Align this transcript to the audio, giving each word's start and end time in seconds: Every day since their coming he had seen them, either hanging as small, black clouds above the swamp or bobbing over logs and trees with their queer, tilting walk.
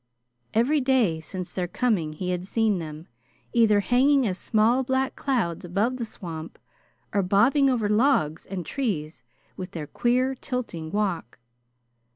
Every 0.55 0.81
day 0.81 1.19
since 1.19 1.53
their 1.53 1.67
coming 1.67 2.13
he 2.13 2.31
had 2.31 2.47
seen 2.47 2.79
them, 2.79 3.07
either 3.53 3.81
hanging 3.81 4.25
as 4.25 4.39
small, 4.39 4.83
black 4.83 5.15
clouds 5.15 5.63
above 5.63 5.97
the 5.97 6.05
swamp 6.07 6.57
or 7.13 7.21
bobbing 7.21 7.69
over 7.69 7.87
logs 7.87 8.47
and 8.47 8.65
trees 8.65 9.21
with 9.55 9.73
their 9.73 9.85
queer, 9.85 10.33
tilting 10.33 10.91
walk. 10.91 11.37